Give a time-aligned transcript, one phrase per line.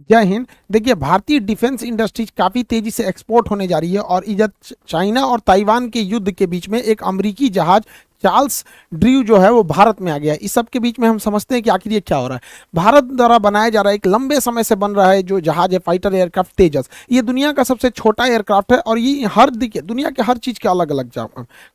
[0.00, 4.24] जय हिंद। देखिए, भारतीय डिफेंस इंडस्ट्रीज़ काफ़ी तेज़ी से एक्सपोर्ट होने जा रही है और
[4.24, 4.50] इधर
[4.88, 7.82] चाइना और ताइवान के युद्ध के बीच में एक अमरीकी जहाज़
[8.22, 11.18] चार्ल्स ड्रीव जो है वो भारत में आ गया इस सब के बीच में हम
[11.18, 12.42] समझते हैं कि आखिर ये क्या हो रहा है।
[12.74, 15.72] भारत द्वारा बनाया जा रहा है एक लंबे समय से बन रहा है जो जहाज़
[15.72, 19.80] है, फाइटर एयरक्राफ्ट तेजस। ये दुनिया का सबसे छोटा एयरक्राफ्ट है और ये हर दिखे
[19.82, 21.10] दुनिया के हर चीज़ के अलग अलग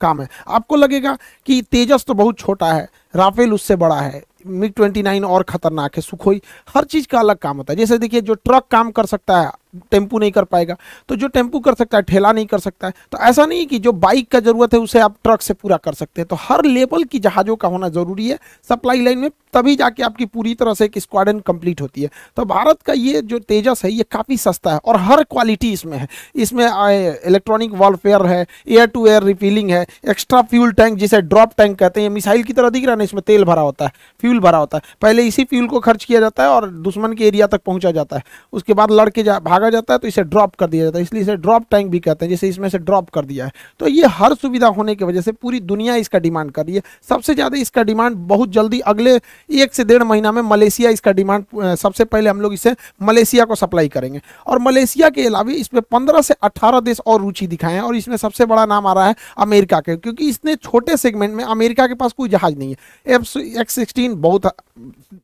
[0.02, 1.18] काम है। आपको लगेगा
[1.48, 5.96] कि तेजस तो बहुत छोटा है, राफेल उससे बड़ा है मिग ट्वेंटी नाइन और खतरनाक
[5.96, 6.42] है, सुखोई।
[6.76, 9.52] हर चीज़ का अलग काम होता है। जैसे देखिए, जो ट्रक काम कर सकता है
[9.92, 10.75] टेंपू नहीं कर पाएगा।
[11.10, 13.79] तो जो टेंपू कर सकता है, ठेला नहीं कर सकता है। तो ऐसा नहीं कि
[13.79, 16.66] जो बाइक का ज़रूरत है, उसे आप ट्रक से पूरा कर सकते हैं। तो हर
[16.66, 18.39] लेवल की जहाज़ों का होना ज़रूरी है।
[18.70, 22.46] सप्लाई लाइन में तभी जाके आपकी पूरी तरह से एक स्क्वाडन कंप्लीट होती है। तो
[22.46, 26.07] भारत का ये जो तेजस है, ये काफ़ी सस्ता है और हर क्वालिटी इसमें है।
[26.37, 31.78] इसमें इलेक्ट्रॉनिक वॉलफेयर है एयर टू एयर रिफिलिंग है एक्स्ट्रा फ्यूल टैंक जिसे ड्रॉप टैंक
[31.79, 33.92] कहते हैं मिसाइल की तरह दिख रहा है ना, इसमें तेल भरा होता है
[34.23, 37.28] फ्यूल भरा होता है। पहले इसी फ्यूल को खर्च किया जाता है और दुश्मन के
[37.28, 40.56] एरिया तक पहुँचा जाता है। उसके बाद लड़के जा, भागा जाता है तो इसे ड्रॉप
[40.56, 43.09] कर दिया जाता है। इसलिए इसे ड्रॉप टैंक भी कहते हैं, जैसे इसमें से ड्रॉप
[43.09, 46.52] कर दिया है। तो ये हर सुविधा होने की वजह से पूरी दुनिया इसका डिमांड
[46.52, 49.17] कर रही है। सबसे ज़्यादा इसका डिमांड बहुत जल्दी अगले
[49.50, 51.45] एक से डेढ़ महीना में मलेशिया इसका डिमांड
[51.78, 56.22] सबसे पहले हम लोग इसे मलेशिया को सप्लाई करेंगे। और मलेशिया के अलावा इसमें पंद्रह
[56.22, 59.16] से अट्ठारह देश और रुचि दिखाए हैं और इसमें सबसे बड़ा नाम आ रहा है
[59.39, 63.38] अमेरिका के, क्योंकि इसने छोटे सेगमेंट में अमेरिका के पास कोई जहाज़ नहीं है। एफ़
[63.38, 64.53] एक्स सिक्सटीन बहुत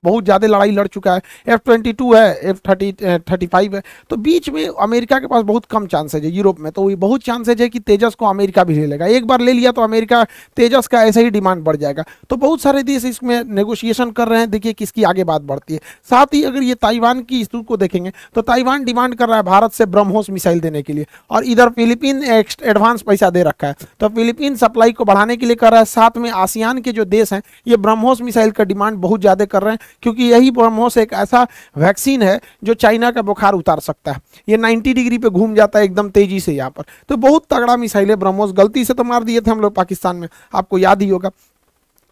[0.03, 3.81] बहुत ज़्यादा लड़ाई लड़ चुका है। एफ़ ट्वेंटी टू है एफ़ थर्टी थर्टी फाइव है।
[4.09, 7.61] तो बीच में अमेरिका के पास बहुत कम चांसेज है यूरोप में तो बहुत चांसेज
[7.61, 10.23] है कि तेजस को अमेरिका भी ले लेगा। एक बार ले लिया तो अमेरिका
[10.57, 14.39] तेजस का ऐसे ही डिमांड बढ़ जाएगा। तो बहुत सारे देश इसमें नेगोशिएशन कर रहे
[14.39, 17.77] हैं, देखिए किसकी आगे बात बढ़ती है। साथ ही अगर ये ताइवान की इशू को
[17.77, 21.44] देखेंगे तो ताइवान डिमांड कर रहा है भारत से ब्रह्मोस मिसाइल देने के लिए, और
[21.45, 25.72] इधर फिलीपीन एडवांस पैसा दे रखा है। तो फिलीपीन सप्लाई को बढ़ाने के लिए कर
[25.72, 29.22] रहा है, साथ में आसियान के जो देश हैं, ये ब्रह्मोस मिसाइल का डिमांड बहुत
[29.22, 31.45] ज़्यादा कर रहे हैं, क्योंकि यही ब्रह्मोस एक ऐसा
[31.77, 35.80] वैक्सीन है, जो चाइना का बुखार उतार सकता है। ये 90 डिग्री पे घूम जाता
[35.80, 39.03] है एकदम तेज़ी से यहाँ पर। तो बहुत तगड़ा मिसाइल है ब्रह्मोस। गलती से तो
[39.03, 41.31] मार दिए थे हम लोग पाकिस्तान में। आपको याद ही होगा।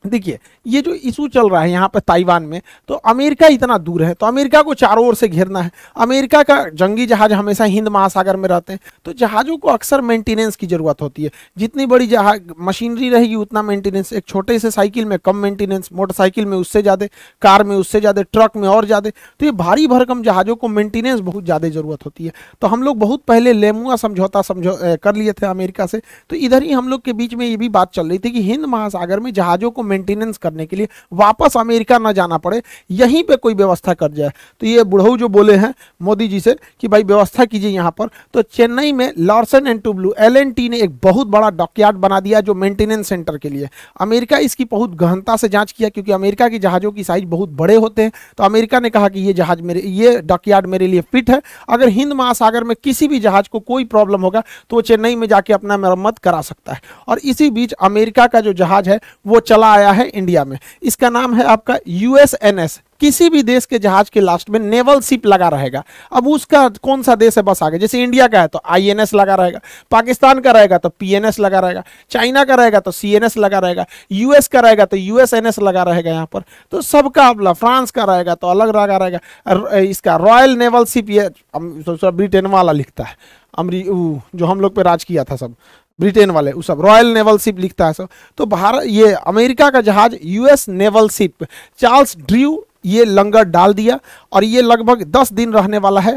[0.04, 4.04] देखिए, ये जो इशू चल रहा है यहाँ पर ताइवान में तो अमेरिका इतना दूर
[4.04, 7.88] है तो अमेरिका को चारों ओर से घेरना है। अमेरिका का जंगी जहाज़ हमेशा हिंद
[7.88, 12.08] महासागर में रहते हैं तो जहाज़ों को अक्सर मेंटेनेंस की ज़रूरत होती है। जितनी बड़ी
[12.08, 16.82] जहाज़ मशीनरी रहेगी, उतना मेंटेनेंस एक छोटे से साइकिल में कम मेंटेनेंस मोटरसाइकिल में उससे
[16.82, 17.08] ज़्यादा
[17.42, 21.20] कार में उससे ज़्यादा ट्रक में और ज़्यादा तो ये भारी भरकम जहाज़ों को मेंटेनेंस
[21.22, 22.32] बहुत ज़्यादा ज़रूरत होती है।
[22.62, 26.64] तो हम लोग बहुत पहले लेमुआ समझौता समझौ कर लिए थे अमेरिका से तो इधर
[26.64, 29.20] ही हम लोग के बीच में ये भी बात चल रही थी कि हिंद महासागर
[29.20, 32.62] में जहाज़ों को मेंटेनेंस करने के लिए वापस अमेरिका ना जाना पड़े,
[32.92, 36.56] यहीं पे कोई व्यवस्था कर जाए। तो ये बुढ़ऊ जो बोले हैं, मोदी जी से
[36.82, 40.98] कि भाई व्यवस्था कीजिए यहाँ पर। तो चेन्नई में लॉर्सन एंड टूब्लू, एल ने एक
[41.04, 43.70] बहुत बड़ा डॉकयार्ड बना दिया जो मेंटेनेंस सेंटर के लिए।
[44.02, 47.76] अमेरिका इसकी बहुत गहनता से जाँच किया, क्योंकि अमेरिका की जहाज़ों की साइज़ बहुत बड़े
[47.76, 51.30] होते हैं। तो अमेरिका ने कहा कि ये जहाज़ मेरे, ये डॉकयार्ड मेरे लिए फिट
[51.30, 55.16] है। अगर हिंद महासागर में किसी भी जहाज़ को कोई प्रॉब्लम होगा तो वो चेन्नई
[55.16, 59.00] में जाके अपना मरम्मत करा सकता है। और इसी बीच अमेरिका का जो जहाज़ है,
[59.28, 63.80] वो चला आया है इंडिया में। इसका नाम है आपका यूएसएनएस किसी भी देश के
[63.80, 67.44] जहाज़ के लास्ट में नेवल शिप लगा रहेगा। अब उसका कौन सा देश है?
[67.44, 69.60] बस आगे। जैसे इंडिया का है तो आईएनएस लगा रहेगा।
[69.92, 74.48] पाकिस्तान का रहेगा तो पीएनएस लगा रहेगा। चाइना का रहेगा तो सीएनएस लगा रहेगा। यूएस
[74.48, 78.48] का रहेगा तो यूएसएनएस लगा रहेगा यहाँ पर। तो सबका अपना, फ्रांस का रहेगा तो
[78.48, 83.18] अलग लगा रहेगा। इसका रॉयल नेवल शिप ये ब्रिटेन वाला लिखता है।
[83.58, 85.56] अमरी जो हम लोग पे राज किया था सब।
[86.00, 88.08] ब्रिटेन वाले, वो सब रॉयल नेवल शिप लिखता है सब।
[88.38, 91.44] तो भारत, ये अमेरिका का जहाज़, US naval ship,
[91.80, 94.00] Charles Drew ये लंगर डाल दिया
[94.32, 96.14] और ये लगभग दस दिन रहने वाला है।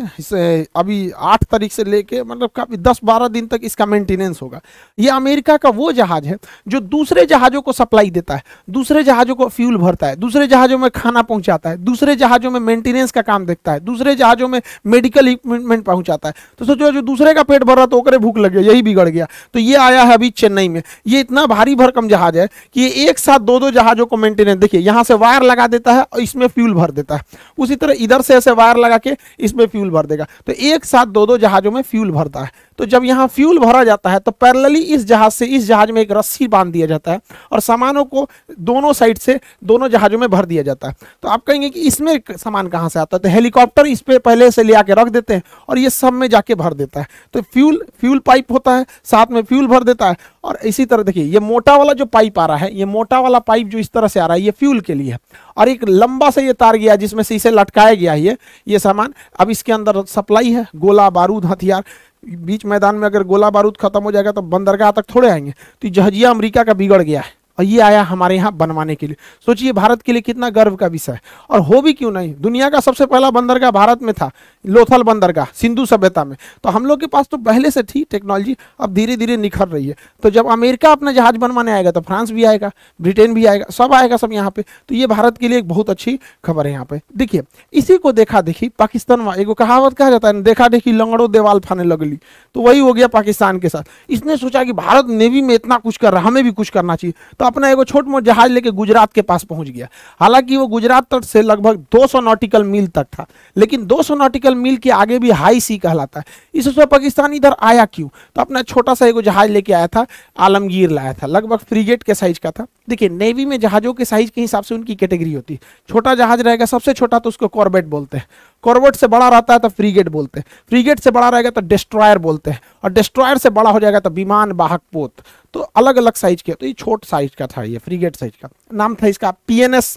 [0.76, 4.60] अभी आठ तारीख से लेके मतलब काफ़ी दस बारह दिन तक इसका मेंटेनेंस होगा।
[4.98, 6.36] ये अमेरिका का वो जहाज़ है
[6.68, 10.78] जो दूसरे जहाज़ों को सप्लाई देता है, दूसरे जहाज़ों को फ्यूल भरता है, दूसरे जहाज़ों
[10.78, 14.60] में खाना पहुंचाता है, दूसरे जहाज़ों में मेंटेनेंस का काम देखता है, दूसरे जहाज़ों में
[14.86, 18.38] मेडिकल इक्विपमेंट पहुंचाता है। तो सोचो, जो दूसरे का पेट भर रहा तो ओकरे भूख
[18.38, 21.74] लग गया, यही बिगड़ गया। तो ये आया है अभी चेन्नई में। ये इतना भारी
[21.74, 25.42] भरकम जहाज़ है कि एक साथ दो दो जहाज़ों को मेंटेनेंस देखिए, यहाँ से वायर
[25.42, 27.22] लगा देता है और इसमें फ्यूल भर देता है।
[27.58, 29.10] उसी तरह इधर से ऐसे वायर लगा के
[29.40, 32.84] इसमें फ्यूल भर देगा। तो एक साथ दो दो जहाज़ों में फ्यूल भरता है। तो
[32.84, 36.12] जब यहाँ फ्यूल भरा जाता है तो पैरेलली इस जहाज़ से, इस जहाज़ में एक
[36.12, 37.20] रस्सी बाँध दिया जाता है
[37.52, 38.28] और सामानों को
[38.60, 42.20] दोनों साइड से, दोनों जहाज़ों में भर दिया जाता है। तो आप कहेंगे कि इसमें
[42.30, 43.22] सामान कहाँ से आता है?
[43.22, 46.28] तो हेलीकॉप्टर इस पर पहले से ले आके रख देते हैं और ये सब में
[46.28, 50.08] जाके भर देता है। तो फ्यूल फ्यूल पाइप होता है, साथ में फ्यूल भर देता
[50.08, 53.20] है और इसी तरह देखिए, ये मोटा वाला जो पाइप आ रहा है, ये मोटा
[53.20, 55.18] वाला पाइप जो इस तरह से आ रहा है, ये फ्यूल के लिए है।
[55.56, 58.36] और एक लंबा सा ये तार गया जिसमें से इसे लटकाया गया है, ये
[58.68, 61.84] ये सामान। अब इसके अंदर सप्लाई है, गोला, बारूद, हथियार
[62.24, 65.88] बीच मैदान में अगर गोला बारूद खत्म हो जाएगा तो बंदरगाह तक थोड़े आएँगे। तो
[65.88, 69.16] जहजिया अमेरिका का बिगड़ गया है। और ये आया हमारे यहाँ बनवाने के लिए।
[69.46, 71.20] सोचिए, भारत के लिए कितना गर्व का विषय है।
[71.50, 72.34] और हो भी क्यों नहीं?
[72.34, 74.30] दुनिया का सबसे पहला बंदरगाह भारत में था,
[74.64, 78.56] लोथल बंदरगाह, सिंधु सभ्यता में। तो हम लोग के पास तो पहले से थी टेक्नोलॉजी,
[78.80, 82.30] अब धीरे धीरे निखर रही है। तो जब अमेरिका अपना जहाज़ बनवाने आएगा तो फ्रांस
[82.30, 82.70] भी आएगा,
[83.00, 85.90] ब्रिटेन भी आएगा, सब आएगा सब यहाँ पे। तो ये भारत के लिए एक बहुत
[85.90, 90.10] अच्छी खबर है यहाँ पे। देखिए, इसी को देखा देखी पाकिस्तान में एगो कहावत कहा
[90.10, 92.18] जाता है, देखा देखी लंगड़ो देवाल फाने लगली।
[92.54, 95.96] तो वही हो गया पाकिस्तान के साथ। इसने सोचा कि भारत नेवी में इतना कुछ
[95.96, 99.12] कर रहा हमें भी कुछ करना चाहिए। तो अपना एगो छोट मोट जहाज़ लेके गुजरात
[99.12, 99.88] के पास पहुँच गया।
[100.20, 104.76] हालाँकि वो गुजरात तट से लगभग 200 नॉटिकल मील तक था, लेकिन 200 नॉटिकल मील
[104.76, 106.24] के आगे भी हाई सी कहलाता है।
[106.54, 108.08] इससे पाकिस्तान इधर आया क्यों?
[108.08, 110.06] तो अपना छोटा सा एगो जहाज़ लेके आया था,
[110.38, 114.30] आलमगीर लाया था, लगभग फ्रीगेट के साइज़ का था। देखिए नेवी में जहाजों के साइज़
[114.30, 117.86] के हिसाब से उनकी कैटेगरी होती है। छोटा जहाज़ रहेगा, सबसे छोटा तो उसको कॉर्बेट
[117.86, 118.26] बोलते हैं।
[118.62, 122.18] कॉर्बेट से बड़ा रहता है तो फ्रीगेट बोलते हैं। फ्रीगेट से बड़ा रहेगा तो डिस्ट्रॉयर
[122.18, 125.12] बोलते हैं। और डिस्ट्रॉयर से बड़ा हो जाएगा तो विमान वाहक पोत।
[125.54, 128.48] तो अलग अलग साइज़ के तो ये छोट साइज़ का था, ये फ्रीगेट साइज़ का।
[128.74, 129.96] नाम था इसका पी एन एस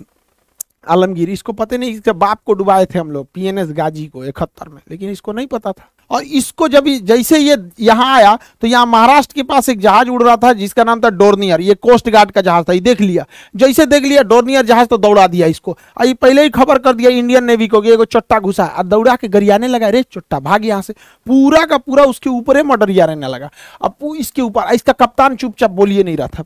[0.89, 4.05] आलमगीर। इसको पता नहीं, इसके बाप को डुबाए थे हम लोग पी एन एस गाजी
[4.07, 8.37] को, इकहत्तर में। लेकिन इसको नहीं पता था। और इसको जब जैसे ये यहाँ आया
[8.61, 11.73] तो यहाँ महाराष्ट्र के पास एक जहाज़ उड़ रहा था, जिसका नाम था डोरनियर। ये
[11.75, 13.25] कोस्ट गार्ड का जहाज़ था, ये देख लिया।
[13.55, 16.93] जैसे देख लिया, डोरनियर जहाज़ तो दौड़ा दिया इसको। और ये पहले ही खबर कर
[16.93, 20.39] दिया इंडियन नेवी को कि एगो चट्टा घुसा और दौड़ा के गरियाने लगा रे चट्टा
[20.41, 20.93] भाग यहाँ से।
[21.27, 23.49] पूरा का पूरा उसके ऊपर ही मडरिया रहने लगा।
[23.81, 26.43] अब इसके ऊपर इसका कप्तान चुपचाप बोलिए नहीं रहा था।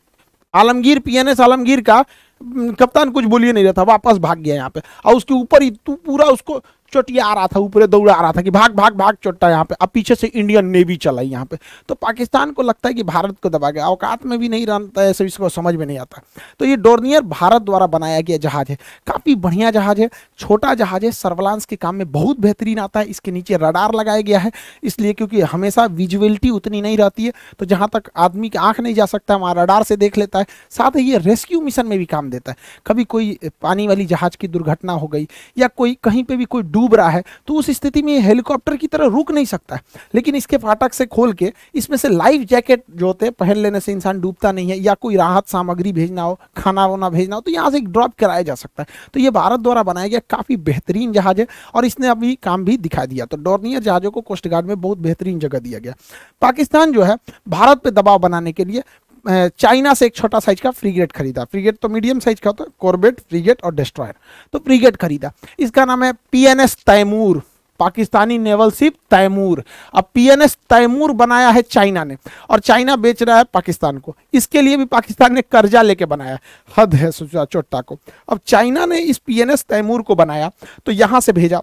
[0.54, 2.04] आलमगीर पीएनएस आलमगीर का
[2.42, 5.70] कप्तान कुछ बोलिए नहीं रहा था, वापस भाग गया यहाँ पे। और उसके ऊपर ही
[5.88, 6.60] पूरा उसको
[6.94, 9.66] चोटिया आ रहा था, ऊपर दौड़ा आ रहा था कि भाग भाग भाग चोटा यहाँ
[9.66, 11.58] पे। अब पीछे से इंडियन नेवी चला यहाँ पे।
[11.90, 15.02] तो पाकिस्तान को लगता है कि भारत को दबा गया। औकात में भी नहीं रहता
[15.02, 16.22] है इसको समझ में नहीं आता।
[16.60, 18.78] तो ये डोर्नियर भारत द्वारा बनाया गया जहाज़ है।
[19.08, 20.10] काफ़ी बढ़िया जहाज़ है,
[20.40, 24.22] छोटा जहाज़ है। सर्वलांस के काम में बहुत बेहतरीन आता है। इसके नीचे रडार लगाया
[24.22, 24.52] गया है,
[24.84, 28.94] इसलिए क्योंकि हमेशा विजुअलिटी उतनी नहीं रहती है। तो जहाँ तक आदमी की आँख नहीं
[28.94, 32.06] जा सकता, वहाँ रडार से देख लेता है। साथ ही ये रेस्क्यू मिशन में भी
[32.06, 32.58] काम देता है।
[32.88, 35.28] कभी कोई पानी वाली जहाज़ की दुर्घटना हो गई
[35.58, 38.88] या कोई कहीं पर भी कोई डूब रहा है तो उस स्थिति में हेलीकॉप्टर की
[38.88, 39.82] तरह रुक नहीं सकता है।
[40.16, 43.80] लेकिन इसके फाटक से खोल के इसमें से लाइफ जैकेट जो होते हैं, पहन लेने
[43.80, 47.42] से इंसान डूबता नहीं है, या कोई राहत सामग्री भेजना हो, खाना वाना भेजना हो
[47.42, 50.20] तो यहाँ से एक ड्रॉप कराया जा सकता है। तो ये भारत द्वारा बनाया गया
[50.30, 54.22] काफ़ी बेहतरीन जहाज़ है और इसने अभी काम भी दिखा दिया। तो डोर्नियर जहाजों को
[54.22, 55.94] कोस्ट गार्ड में बहुत बेहतरीन जगह दिया गया।
[56.42, 57.18] पाकिस्तान जो है,
[57.48, 58.84] भारत पर दबाव बनाने के लिए
[59.26, 62.70] चाइना से एक छोटा साइज़ का फ्रीगेट खरीदा। फ्रीगेट तो मीडियम साइज़ का होता है
[62.80, 64.14] कॉर्बेट फ्रीगेट और डिस्ट्रॉयर
[64.54, 67.42] तो फ्रीगेट खरीदा। इसका नाम है PNS Taimur
[67.80, 69.64] Pakistani naval ship Taimur
[69.94, 72.16] अब पीएनएस तैमूर बनाया है चाइना ने,
[72.50, 76.38] और चाइना बेच रहा है पाकिस्तान को। इसके लिए भी पाकिस्तान ने कर्जा लेके बनाया
[76.76, 77.98] हद है सुचा चोट्टा को।
[78.30, 80.52] अब चाइना ने इस पीएनएस तैमूर को बनाया
[80.86, 81.62] तो यहाँ से भेजा।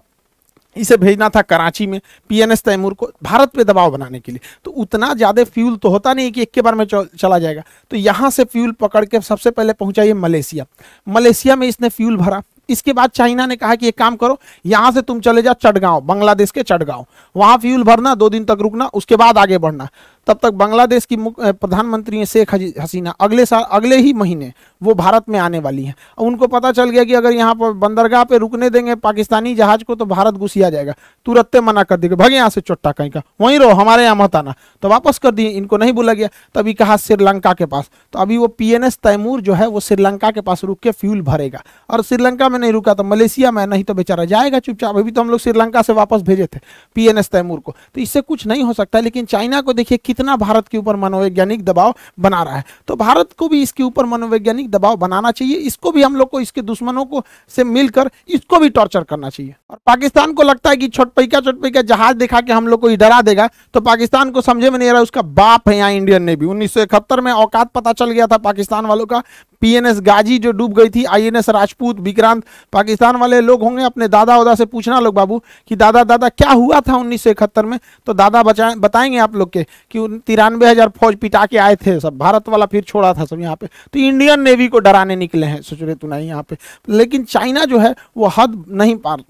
[0.75, 1.99] इसे भेजना था कराची में,
[2.29, 6.13] पीएनएस तैमूर को भारत पे दबाव बनाने के लिए। तो उतना ज़्यादा फ्यूल तो होता
[6.13, 9.51] नहीं कि एक के बार में चला जाएगा। तो यहाँ से फ्यूल पकड़ के सबसे
[9.51, 10.65] पहले पहुँचा मलेशिया।
[11.07, 14.91] मलेशिया में इसने फ्यूल भरा। इसके बाद चाइना ने कहा कि एक काम करो, यहाँ
[14.91, 17.05] से तुम चले जाओ चटगांव, बांग्लादेश के चटगांव।
[17.35, 19.87] वहाँ फ्यूल भरना, दो दिन तक रुकना, उसके बाद आगे बढ़ना।
[20.27, 25.29] तब तक बांग्लादेश की प्रधानमंत्री हैं शेख हसीना। अगले साल, अगले ही महीने वो भारत
[25.29, 28.69] में आने वाली हैं। उनको पता चल गया कि अगर यहाँ पर बंदरगाह पे रुकने
[28.69, 30.93] देंगे पाकिस्तानी जहाज़ को तो भारत घुसिया जाएगा।
[31.25, 34.35] तुरंत मना कर देगा भगे यहाँ से चोट्टा कहीं का। वहीं रहो, हमारे यहाँ मत
[34.35, 38.19] आना। तो वापस कर दिए, इनको नहीं बोला गया। तभी कहा श्रीलंका के पास। तो
[38.19, 42.01] अभी वो पीएनएस तैमूर जो है, वो श्रीलंका के पास रुक के फ्यूल भरेगा। और
[42.03, 45.29] श्रीलंका में नहीं रुका तो मलेशिया में नहीं तो बेचारा जाएगा चुपचाप। अभी तो हम
[45.29, 46.59] लोग श्रीलंका से वापस भेजे थे
[46.95, 50.67] पीएनएस तैमूर को। तो इससे कुछ नहीं हो सकता, लेकिन चाइना को देखिए कितना भारत
[50.67, 54.95] के ऊपर मनोवैज्ञानिक दबाव बना रहा है। तो भारत को भी इसके ऊपर मनोवैज्ञानिक दबाव
[54.97, 59.03] बनाना चाहिए, इसको भी हम लोग को, इसके दुश्मनों को से मिलकर इसको भी टॉर्चर
[59.03, 62.81] करना चाहिए। और पाकिस्तान को लगता है कि छोटपैका छोटपैका जहाज़ दिखा के हम लोग
[62.81, 66.23] को डरा देगा तो पाकिस्तान को समझे में नहीं रहा उसका बाप है यहाँ इंडियन
[66.23, 69.23] नेवी। उन्नीस में औकात पता चल गया था पाकिस्तान वालों का।
[69.61, 72.43] पीएनएस गाजी जो डूब गई थी, आईएनएस राजपूत, विक्रांत,
[72.73, 76.51] पाकिस्तान वाले लोग होंगे, अपने दादा उदा से पूछना लोग बाबू कि दादा दादा क्या
[76.51, 77.27] हुआ था उन्नीस
[77.59, 77.79] में?
[78.07, 82.17] तो दादा बताएँगे आप लोग के कि तिरानवे हज़ार फौज पिटा के आए थे, सब
[82.17, 85.61] भारत वाला फिर छोड़ा था सब यहाँ पे। तो इंडियन नेवी को डराने निकले हैं,
[85.61, 86.57] सोच रहे तू नहीं यहाँ पे।
[86.89, 89.23] लेकिन चाइना जो है, वो हद नहीं पार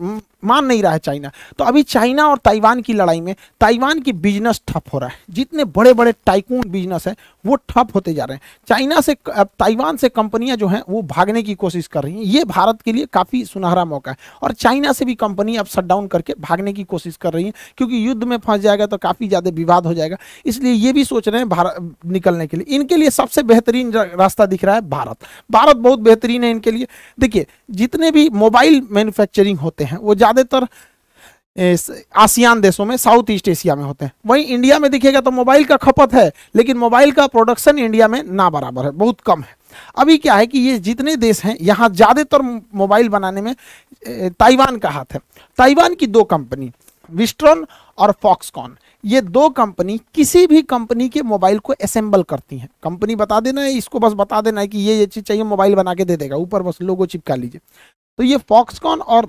[0.44, 4.12] मान नहीं रहा है चाइना। तो अभी चाइना और ताइवान की लड़ाई में, ताइवान की
[4.14, 8.26] बिज़नेस ठप हो रहा है। जितने बड़े बड़े टाइकून बिज़नेस है, वो ठप होते जा
[8.26, 12.14] रहे हैं। चाइना से ताइवान से कंपनियाँ जो हैं, वो भागने की कोशिश कर रही
[12.14, 15.66] हैं। ये भारत के लिए काफ़ी सुनहरा मौका है। और चाइना से भी कंपनी अब
[15.66, 18.98] शट डाउन करके भागने की कोशिश कर रही हैं, क्योंकि युद्ध में फंस जाएगा तो
[19.00, 22.76] काफ़ी ज़्यादा विवाद हो जाएगा। इसलिए ये भी सोच रहे हैं भारत, निकलने के लिए।
[22.76, 25.18] इनके लिए सबसे बेहतरीन रास्ता दिख रहा है भारत।
[25.52, 26.88] भारत बहुत बेहतरीन है इनके लिए।
[27.20, 30.68] देखिए जितने भी मोबाइल मैन्युफैक्चरिंग होते हैं, वो ज़्यादातर
[32.15, 35.65] आसियान देशों में, साउथ ईस्ट एशिया में होते हैं। वहीं इंडिया में दिखेगा तो मोबाइल
[35.65, 39.56] का खपत है, लेकिन मोबाइल का प्रोडक्शन इंडिया में ना बराबर है, बहुत कम है।
[39.98, 43.56] अभी क्या है कि ये जितने देश हैं, यहाँ ज़्यादातर मोबाइल बनाने में
[44.32, 45.20] ताइवान का हाथ है।
[45.58, 46.72] ताइवान की दो कंपनी,
[47.10, 47.65] विस्ट्रॉन
[47.98, 53.16] और फॉक्सकॉन ये दो कंपनी किसी भी कंपनी के मोबाइल को असेंबल करती हैं। कंपनी
[53.16, 55.94] बता देना है, इसको बस बता देना है कि ये ये चीज़ चाहिए, मोबाइल बना
[55.94, 57.62] के दे देगा। ऊपर बस लोगो चिपका लीजिए।
[58.18, 59.28] तो ये फॉक्सकॉन और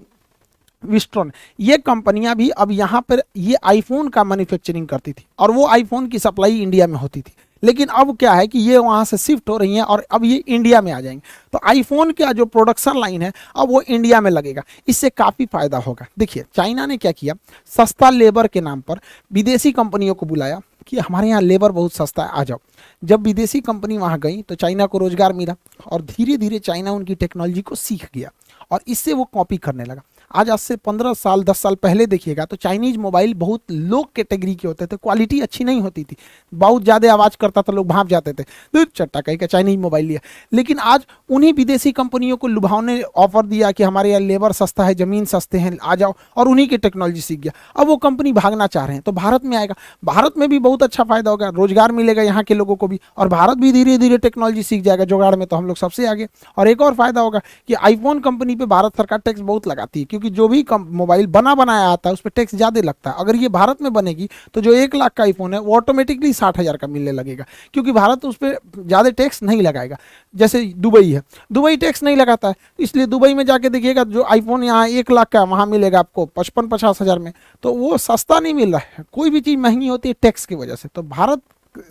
[0.84, 5.66] विस्ट्रॉन। ये कंपनियाँ भी अब यहाँ पर ये आईफोन का मैन्युफैक्चरिंग करती थी और वो
[5.68, 9.16] आईफोन की सप्लाई इंडिया में होती थी। लेकिन अब क्या है कि ये वहाँ से
[9.18, 11.22] शिफ्ट हो रही हैं और अब ये इंडिया में आ जाएँगे।
[11.52, 15.78] तो आईफोन का जो प्रोडक्शन लाइन है, अब वो इंडिया में लगेगा। इससे काफ़ी फ़ायदा
[15.78, 17.34] होगा। देखिए चाइना ने क्या किया?
[17.70, 19.00] सस्ता लेबर के नाम पर
[19.30, 22.58] विदेशी कंपनियों को बुलाया कि हमारे यहाँ लेबर बहुत सस्ता है, आ जाओ।
[23.02, 25.54] जब विदेशी कंपनी वहाँ गई तो चाइना को रोज़गार मिला
[25.86, 28.30] और धीरे धीरे चाइना उनकी टेक्नोलॉजी को सीख गया
[28.70, 30.02] और इससे वो कॉपी करने लगा।
[30.34, 34.54] आज आज से पंद्रह साल, दस साल पहले देखिएगा तो चाइनीज़ मोबाइल बहुत लो कैटेगरी
[34.54, 36.16] के होते थे क्वालिटी अच्छी नहीं होती थी।
[36.52, 40.06] बहुत ज़्यादा आवाज़ करता था, लोग भाप जाते थे। तो चट्टा कहीं का चाइनीज़ मोबाइल
[40.06, 40.20] लिया।
[40.52, 44.94] लेकिन आज उन्हीं विदेशी कंपनियों को लुभावने ऑफ़र दिया कि हमारे यहाँ लेबर सस्ता है,
[44.94, 48.66] ज़मीन सस्ते हैं, आ जाओ, और उन्हीं की टेक्नोलॉजी सीख गया। अब वो कंपनी भागना
[48.68, 49.74] चाह रहे हैं तो भारत में आएगा।
[50.04, 53.28] भारत में भी बहुत अच्छा फ़ायदा होगा, रोज़गार मिलेगा यहाँ के लोगों को भी, और
[53.28, 56.68] भारत भी धीरे धीरे टेक्नोलॉजी सीख जाएगा, जुगाड़ में तो हम लोग सबसे आगे। और
[56.68, 60.23] एक और फ़ायदा होगा कि आईफोन कंपनी पर भारत सरकार टैक्स बहुत लगाती है, क्योंकि
[60.30, 63.48] जो भी मोबाइल बना बनाया आता है, उस पर टैक्स ज़्यादा लगता है। अगर ये
[63.50, 66.86] भारत में बनेगी तो जो एक लाख का आईफोन है, वो ऑटोमेटिकली साठ हज़ार का
[66.86, 69.96] मिलने लगेगा। क्योंकि भारत उस पर ज़्यादा टैक्स नहीं लगाएगा।
[70.34, 74.64] जैसे दुबई है, दुबई टैक्स नहीं लगाता है। इसलिए दुबई में जाके देखिएगा, जो आईफोन
[74.64, 78.54] यहाँ एक लाख का वहाँ मिलेगा आपको पचपन पचास हज़ार में। तो वो सस्ता नहीं
[78.54, 81.40] मिल रहा है। कोई भी चीज़ महँगी होती है टैक्स की वजह से। तो भारत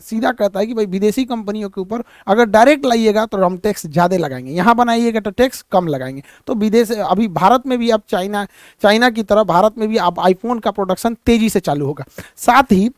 [0.01, 3.85] सीधा कहता है कि भाई विदेशी कंपनियों के ऊपर अगर डायरेक्ट लाइएगा तो हम टैक्स
[3.87, 8.01] ज़्यादा लगाएँगे। यहाँ बनाइएगा तो टैक्स कम लगाएँगे। तो विदेश, अभी भारत में भी अब
[8.09, 8.45] चाइना
[8.81, 12.05] चाइना की तरह भारत में भी अब आईफोन का प्रोडक्शन तेज़ी से चालू होगा।
[12.37, 12.89] साथ ही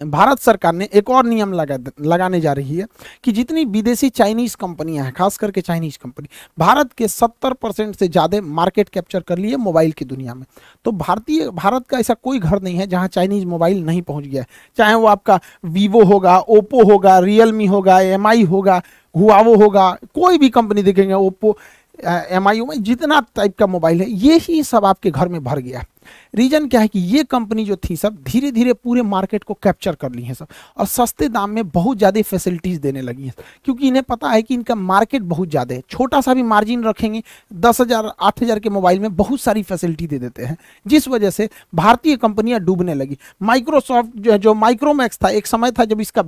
[0.00, 2.86] भारत सरकार ने एक और नियम लगा लगाने जा रही है
[3.24, 8.08] कि जितनी विदेशी चाइनीज़ कंपनियाँ हैं, खास करके चाइनीज़ कंपनी, भारत के 70 परसेंट से
[8.08, 10.44] ज़्यादा मार्केट कैप्चर कर लिए मोबाइल की दुनिया में।
[10.84, 14.42] तो भारतीय, भारत का ऐसा कोई घर नहीं है जहाँ चाइनीज़ मोबाइल नहीं पहुँच गया
[14.42, 14.48] है।
[14.78, 18.80] चाहे वो आपका वीवो होगा, ओप्पो होगा, रियलमी होगा, एमआई होगा,
[19.14, 21.56] हुआवो होगा, कोई भी कंपनी देखेंगे, ओप्पो
[22.04, 25.78] एम आई जितना टाइप का मोबाइल है, ये ही सब आपके घर में भर गया
[25.78, 25.86] है।
[26.34, 29.94] रीजन क्या है कि ये कंपनी जो थी सब धीरे धीरे पूरे मार्केट को कैप्चर
[29.94, 30.46] कर ली है सब
[30.78, 33.34] और सस्ते दाम में बहुत ज़्यादा फैसिलिटीज़ देने लगी हैं
[33.64, 37.22] क्योंकि इन्हें पता है कि इनका मार्केट बहुत ज़्यादा है। छोटा सा भी मार्जिन रखेंगे,
[37.54, 41.30] दस हज़ार, आठ हज़ार के मोबाइल में बहुत सारी फैसिलिटी दे देते हैं। जिस वजह
[41.30, 46.22] से भारतीय कंपनियाँ डूबने लगी। माइक्रोसॉफ्ट जो जो माइक्रोमैक्स था, एक समय था जब इसका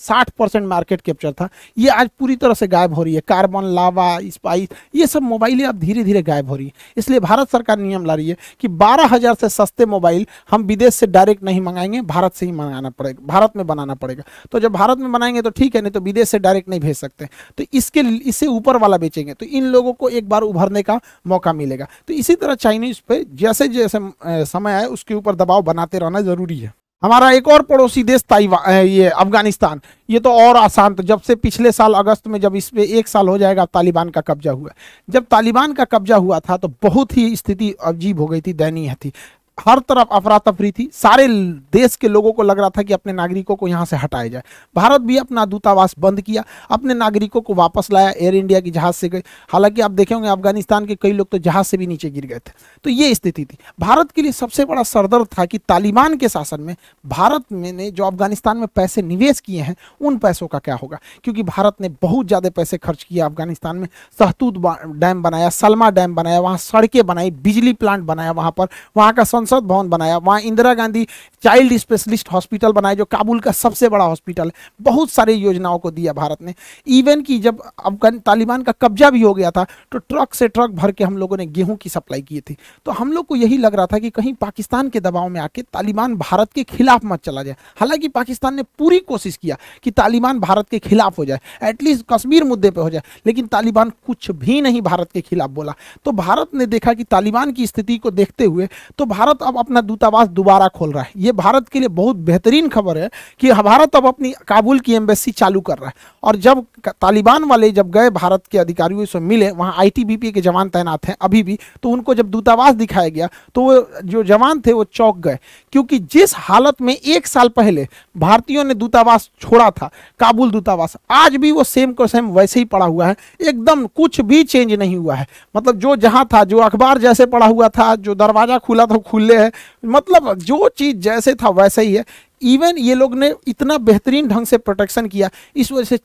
[0.00, 4.18] साठ मार्केट कैप्चर था। ये आज पूरी तरह से गायब हो रही है। कार्बन, लावा,
[4.24, 8.04] स्पाइस, ये सब मोबाइलें अब धीरे धीरे गायब हो रही है। इसलिए भारत सरकार नियम
[8.04, 12.00] ला रही है कि बारह हज़ार से सस्ते मोबाइल हम विदेश से डायरेक्ट नहीं मंगाएँगे,
[12.02, 15.50] भारत से ही मंगाना पड़ेगा, भारत में बनाना पड़ेगा। तो जब भारत में बनाएँगे तो
[15.52, 17.28] ठीक है, नहीं तो विदेश से डायरेक्ट नहीं भेज सकते।
[17.58, 21.52] तो इसके इससे ऊपर वाला बेचेंगे तो इन लोगों को एक बार उभरने का मौका
[21.54, 23.98] मिलेगा। तो इसी तरह चाइनीज़ पे जैसे जैसे
[24.46, 26.72] समय आए उसके ऊपर दबाव बनाते रहना ज़रूरी है।
[27.04, 29.80] हमारा एक और पड़ोसी देश ताइवान ये अफ़गानिस्तान।
[30.10, 33.08] ये तो और आसान तो जब से पिछले साल अगस्त में जब इस पर एक
[33.08, 34.70] साल हो जाएगा तालिबान का कब्जा हुआ।
[35.08, 38.94] जब तालिबान का कब्जा हुआ था तो बहुत ही स्थिति अजीब हो गई थी, दयनीय
[38.94, 39.12] थी।
[39.58, 41.26] हर तरफ़ अफरा तफरी थी। सारे
[41.72, 44.42] देश के लोगों को लग रहा था कि अपने नागरिकों को यहाँ से हटाया जाए।
[44.76, 48.94] भारत भी अपना दूतावास बंद किया, अपने नागरिकों को वापस लाया एयर इंडिया की जहाज़
[48.94, 52.26] से गए। हालाँकि आप देखेंगे, अफ़गानिस्तान के कई लोग तो जहाज़ से भी नीचे गिर
[52.26, 52.52] गए थे।
[52.84, 56.60] तो ये स्थिति थी। भारत के लिए सबसे बड़ा सरदर्द था कि तालिबान के शासन
[56.60, 56.74] में
[57.06, 60.98] भारत में ने जो अफ़गानिस्तान में पैसे निवेश किए हैं, उन पैसों का क्या होगा?
[61.24, 64.54] क्योंकि भारत ने बहुत ज़्यादा पैसे खर्च किया अफ़गानिस्तान में। सहतूत
[64.96, 69.24] डैम बनाया, सलमा डैम बनाया, वहाँ सड़कें बनाई, बिजली प्लांट बनाया वहाँ पर। वहाँ का
[69.44, 71.06] संसद भवन बनाया। वहाँ Indira Gandhi
[71.42, 75.90] child specialist hospital बनाया, जो काबुल का सबसे बड़ा हॉस्पिटल है। बहुत सारी योजनाओं को
[75.90, 76.54] दिया भारत ने।
[76.88, 80.70] इवन कि जब अफगान तालिबान का कब्जा भी हो गया था तो ट्रक से ट्रक
[80.72, 83.56] भर के हम लोगों ने गेहूँ की सप्लाई की थी। तो हम लोग को यही
[83.58, 87.22] लग रहा था कि कहीं पाकिस्तान के दबाव में आके तालिबान भारत के खिलाफ मत
[87.24, 91.40] चला जाए। हालाँकि पाकिस्तान ने पूरी कोशिश किया कि तालिबान भारत के खिलाफ हो जाए
[91.64, 95.74] एटलीस्ट कश्मीर मुद्दे पर हो जाए, लेकिन तालिबान कुछ भी नहीं भारत के खिलाफ बोला।
[96.04, 99.80] तो भारत ने देखा कि तालिबान की स्थिति को देखते हुए तो भारत अब अपना
[99.80, 103.08] दूतावास दोबारा खोल रहा है। ये भारत के लिए बहुत बेहतरीन खबर है
[103.40, 107.70] कि भारत अब अपनी काबुल की एम्बेसी चालू कर रहा है। और जब तालिबान वाले
[107.72, 111.58] जब गए भारत के अधिकारियों से मिले, वहाँ आईटीबीपी के जवान तैनात हैं अभी भी
[111.82, 115.38] तो उनको जब दूतावास दिखाया गया तो वो जो जवान थे वो चौक गए।
[115.72, 117.86] क्योंकि जिस हालत में एक साल पहले
[118.16, 122.64] भारतीयों ने दूतावास छोड़ा था, काबुल दूतावास, आज भी वो सेम को सेम वैसे ही
[122.66, 125.26] पड़ा हुआ है। एकदम कुछ भी चेंज नहीं हुआ है।
[125.56, 129.23] मतलब जो जहाँ था, जो अखबार जैसे पड़ा हुआ था, जो दरवाज़ा खुला था खुला
[129.24, 129.52] खुले हैं।
[129.84, 132.04] मतलब जो चीज़ जैसे था वैसा ही है।
[132.42, 135.96] इवन ये लोग ने इतना बेहतरीन ढंग से प्रोटेक्शन किया। इस वजह से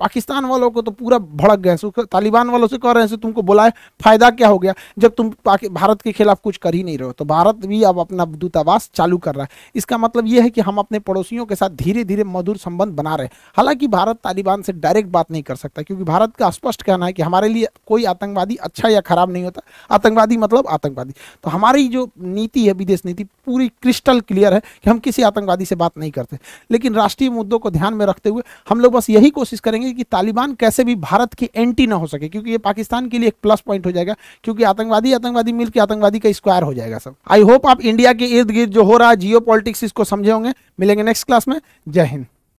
[0.00, 3.72] पाकिस्तान वालों को तो पूरा भड़क गए तालिबान वालों से कह रहे हैं तुमको बुलाए,
[4.00, 4.74] फ़ायदा क्या हो गया?
[4.98, 7.98] जब तुम भारत के खिलाफ कुछ कर ही नहीं रहे हो तो भारत भी अब
[8.00, 11.54] अपना दूतावास चालू कर रहा है। इसका मतलब यह है कि हम अपने पड़ोसियों के
[11.54, 15.42] साथ धीरे धीरे मधुर संबंध बना रहे हैं। हालाँकि भारत तालिबान से डायरेक्ट बात नहीं
[15.42, 19.00] कर सकता, क्योंकि भारत का स्पष्ट कहना है कि हमारे लिए कोई आतंकवादी अच्छा या
[19.02, 21.12] खराब नहीं होता। आतंकवादी मतलब आतंकवादी।
[21.44, 25.64] तो हमारी जो नीति है, विदेश नीति, पूरी क्रिस्टल क्लियर है कि हम किसी आतंकवादी
[25.64, 26.38] से बात नहीं करते।
[26.70, 30.04] लेकिन राष्ट्रीय मुद्दों को ध्यान में रखते हुए हम लोग बस यही कोशिश करेंगे कि
[30.04, 33.34] तालिबान कैसे भी भारत की एंटी ना हो सके, क्योंकि ये पाकिस्तान के लिए एक
[33.42, 37.42] प्लस पॉइंट हो जाएगा, क्योंकि आतंकवादी आतंकवादी मिलकर आतंकवादी का स्क्वायर हो जाएगा सब। आई
[37.42, 39.40] होप आप इंडिया के इर्द गिर्द जो हो रहा है जियो
[39.82, 42.26] इसको समझे होंगे। मिलेंगे नेक्स्ट क्लास में। जय हिंद।